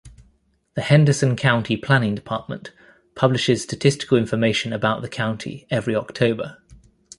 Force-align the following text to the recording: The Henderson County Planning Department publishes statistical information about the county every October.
The 0.73 0.81
Henderson 0.81 1.35
County 1.35 1.77
Planning 1.77 2.15
Department 2.15 2.71
publishes 3.13 3.61
statistical 3.61 4.17
information 4.17 4.73
about 4.73 5.03
the 5.03 5.07
county 5.07 5.67
every 5.69 5.95
October. 5.95 6.57